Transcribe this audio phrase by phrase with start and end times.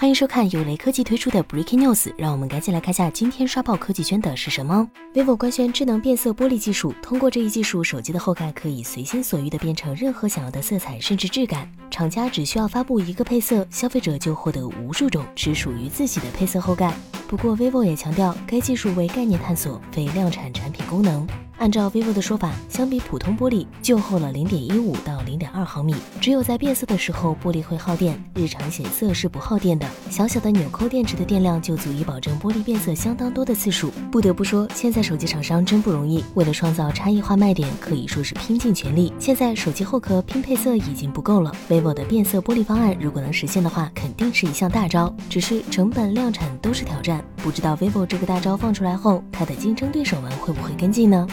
[0.00, 4.88] 欢迎收看由雷科技推出的 Breaking News，让我们赶紧来看下今天刷爆科技圈的是什么。
[5.12, 11.68] vivo 官宣智能变色玻璃技术，通过这一技术，手机的后盖可以随心所欲的变成任何想要的色彩，甚至质感。
[11.90, 16.94] 厂家只需要发布一个配色，消费者就获得无数种只属于自己的配色后盖。
[17.26, 21.26] 不过，vivo 也强调，该技术为概念探索，非量产产品功能。
[21.56, 25.96] 按照 vivo 的说法，相比普通玻璃，就厚了零点一五到零点二毫米。
[26.20, 29.84] 只有在变色的时候，玻璃会耗电，日常显色是不耗电的。
[30.08, 33.90] 小小的纽扣电池的电量就足以保证玻璃变色相当多的次数。
[34.10, 39.12] 不得不说，现在手机厂商真不容易，为了创造差异化卖点，可以说是拼尽全力。
[39.18, 45.12] 现在手机后壳拼配色已经不够了，vivo 的变色玻璃方案如果能实现的话，肯定是一项大招。
[45.28, 51.26] 只是成本、量产都是挑战，不知道 vivo 这个大招放出来后，它的竞争对手们会不会跟进呢？